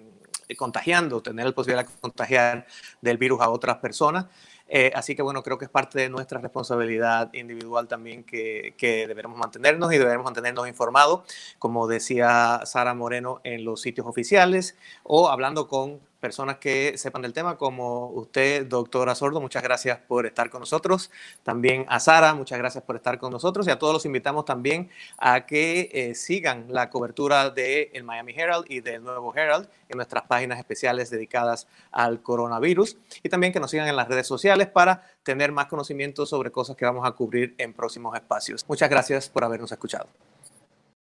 contagiando, 0.58 1.22
tener 1.22 1.46
la 1.46 1.52
posibilidad 1.52 1.86
de 1.86 1.98
contagiar 1.98 2.66
del 3.00 3.16
virus 3.16 3.40
a 3.40 3.48
otras 3.48 3.78
personas. 3.78 4.26
Eh, 4.68 4.92
así 4.94 5.16
que 5.16 5.22
bueno, 5.22 5.42
creo 5.42 5.56
que 5.56 5.64
es 5.64 5.70
parte 5.70 5.98
de 5.98 6.10
nuestra 6.10 6.40
responsabilidad 6.40 7.32
individual 7.32 7.88
también 7.88 8.24
que, 8.24 8.74
que 8.76 9.06
deberemos 9.06 9.38
mantenernos 9.38 9.94
y 9.94 9.98
debemos 9.98 10.24
mantenernos 10.24 10.68
informados, 10.68 11.22
como 11.58 11.86
decía 11.86 12.60
Sara 12.66 12.92
Moreno, 12.92 13.40
en 13.44 13.64
los 13.64 13.80
sitios 13.80 14.06
oficiales 14.06 14.76
o 15.04 15.30
hablando 15.30 15.68
con 15.68 16.00
personas 16.24 16.56
que 16.56 16.96
sepan 16.96 17.20
del 17.20 17.34
tema, 17.34 17.58
como 17.58 18.06
usted, 18.06 18.64
doctora 18.64 19.14
Sordo, 19.14 19.42
muchas 19.42 19.62
gracias 19.62 19.98
por 19.98 20.24
estar 20.24 20.48
con 20.48 20.60
nosotros. 20.60 21.10
También 21.42 21.84
a 21.86 22.00
Sara, 22.00 22.32
muchas 22.32 22.56
gracias 22.56 22.82
por 22.82 22.96
estar 22.96 23.18
con 23.18 23.30
nosotros. 23.30 23.66
Y 23.66 23.70
a 23.70 23.78
todos 23.78 23.92
los 23.92 24.06
invitamos 24.06 24.46
también 24.46 24.88
a 25.18 25.44
que 25.44 25.90
eh, 25.92 26.14
sigan 26.14 26.64
la 26.70 26.88
cobertura 26.88 27.50
del 27.50 27.90
el 27.92 28.04
Miami 28.04 28.32
Herald 28.34 28.64
y 28.70 28.80
del 28.80 29.04
Nuevo 29.04 29.36
Herald 29.36 29.68
en 29.90 29.98
nuestras 29.98 30.24
páginas 30.26 30.58
especiales 30.58 31.10
dedicadas 31.10 31.68
al 31.92 32.22
coronavirus. 32.22 32.96
Y 33.22 33.28
también 33.28 33.52
que 33.52 33.60
nos 33.60 33.70
sigan 33.70 33.86
en 33.86 33.96
las 33.96 34.08
redes 34.08 34.26
sociales 34.26 34.68
para 34.68 35.06
tener 35.24 35.52
más 35.52 35.66
conocimiento 35.66 36.24
sobre 36.24 36.50
cosas 36.50 36.74
que 36.74 36.86
vamos 36.86 37.06
a 37.06 37.12
cubrir 37.12 37.54
en 37.58 37.74
próximos 37.74 38.16
espacios. 38.16 38.64
Muchas 38.66 38.88
gracias 38.88 39.28
por 39.28 39.44
habernos 39.44 39.70
escuchado. 39.70 40.08